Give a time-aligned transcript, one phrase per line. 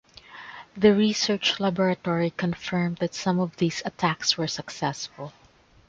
[0.75, 5.31] The research laboratory confirmed that some of these attacks were successful.